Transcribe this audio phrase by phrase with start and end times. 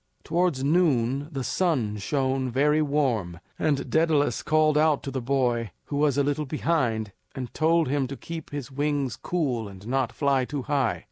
[0.23, 5.97] Towards noon the sun shone very warm, and Daedalus called out to the boy who
[5.97, 10.43] was a little behind and told him to keep his wings cool and not fly
[10.43, 10.99] too high.